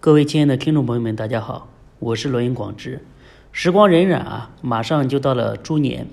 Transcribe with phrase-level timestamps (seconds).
[0.00, 3.04] 各位亲爱的听众朋友们，大家好，我是罗云广志。
[3.50, 6.06] 时光荏苒啊，马上就到了猪年。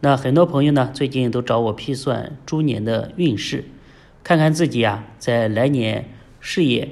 [0.00, 3.66] 那很多朋友呢，最近都找我批算猪年的运势，
[4.24, 6.08] 看看自己啊，在来年
[6.40, 6.88] 事业、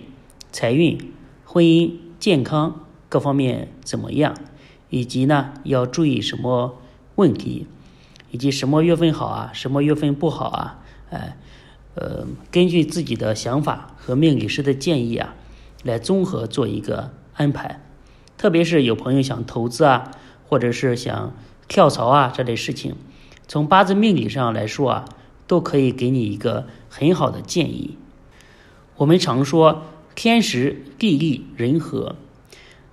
[0.52, 1.10] 财运、
[1.46, 4.36] 婚姻、健康各方面怎么样，
[4.90, 6.78] 以及呢要注意什么
[7.14, 7.66] 问题，
[8.30, 10.82] 以及什么月份好啊，什么月份不好啊？
[11.08, 11.38] 哎，
[11.94, 15.34] 呃，根据自己的想法和命理师的建议啊。
[15.82, 17.80] 来综合做一个安排，
[18.36, 20.10] 特别是有朋友想投资啊，
[20.46, 21.34] 或者是想
[21.68, 22.94] 跳槽啊这类事情，
[23.48, 25.04] 从八字命理上来说啊，
[25.46, 27.96] 都可以给你一个很好的建议。
[28.96, 29.82] 我们常说
[30.14, 32.16] 天时地利人和，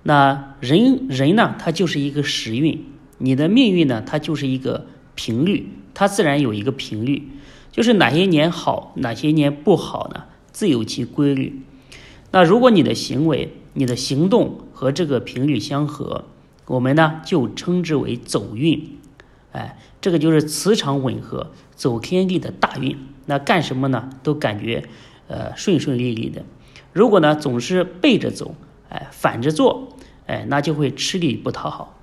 [0.02, 2.86] 那人人呢，他就是一个时运，
[3.18, 7.28] 你的命运呢，它就是一个频率，它自然有一个频率，
[7.70, 11.60] 就是哪些年好，哪些年不好呢，自有其规律。
[12.30, 16.24] 那如果你的行为、你的行动和这个频率相合，
[16.66, 18.98] 我们呢就称之为走运，
[19.52, 22.98] 哎，这个就是磁场吻合、走天地的大运。
[23.26, 24.84] 那干什么呢都感觉
[25.26, 26.42] 呃顺顺利利的。
[26.92, 28.54] 如果呢总是背着走，
[28.90, 29.88] 哎，反着做，
[30.26, 31.98] 哎，那就会吃力不讨好。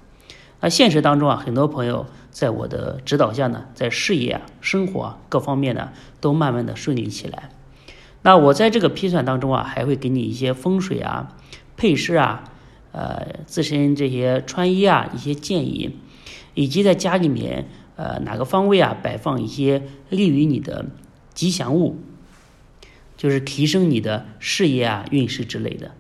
[0.62, 7.50] 那现实当中啊，很多朋友在我的指导下呢，在事业啊、生活啊各方面呢，都慢慢的顺利起来。
[8.26, 11.38] 那我在这个批算当中啊，还会给你一些风水啊、
[11.78, 12.44] 配饰啊、
[12.92, 15.92] 呃自身这些穿衣啊一些建议，
[16.56, 20.88] 以及在家里面呃哪个方位啊摆放一些利于你的
[21.36, 21.98] 吉祥物，
[23.16, 25.92] 就是提升你的事业啊运势之类的。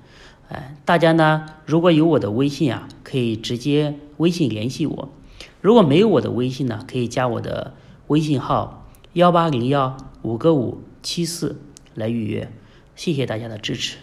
[0.49, 5.09] 哎，大家呢如果有我的微信啊，可以直接微信联系我；
[5.61, 7.75] 如果没有我的微信呢，可以加我的
[8.07, 11.61] 微信号幺八零幺五个五七四。
[11.95, 12.47] 来预约，
[12.95, 13.97] 谢谢大家的支持。